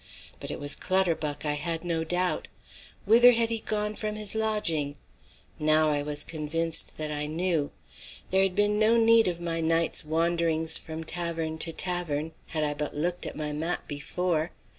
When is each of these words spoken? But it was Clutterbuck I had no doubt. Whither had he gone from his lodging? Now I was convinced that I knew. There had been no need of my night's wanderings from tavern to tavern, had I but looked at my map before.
But 0.39 0.49
it 0.49 0.59
was 0.59 0.75
Clutterbuck 0.75 1.45
I 1.45 1.53
had 1.53 1.85
no 1.85 2.03
doubt. 2.03 2.47
Whither 3.05 3.33
had 3.33 3.49
he 3.49 3.59
gone 3.59 3.93
from 3.93 4.15
his 4.15 4.33
lodging? 4.33 4.95
Now 5.59 5.89
I 5.89 6.01
was 6.01 6.23
convinced 6.23 6.97
that 6.97 7.11
I 7.11 7.27
knew. 7.27 7.69
There 8.31 8.41
had 8.41 8.55
been 8.55 8.79
no 8.79 8.97
need 8.97 9.27
of 9.27 9.39
my 9.39 9.61
night's 9.61 10.03
wanderings 10.03 10.75
from 10.75 11.03
tavern 11.03 11.59
to 11.59 11.71
tavern, 11.71 12.31
had 12.47 12.63
I 12.63 12.73
but 12.73 12.95
looked 12.95 13.27
at 13.27 13.35
my 13.35 13.51
map 13.53 13.87
before. 13.87 14.49